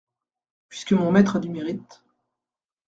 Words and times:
Puisque 0.67 0.93
mon 0.93 1.11
maître 1.11 1.35
a 1.35 1.39
du 1.39 1.49
mérite. 1.49 2.01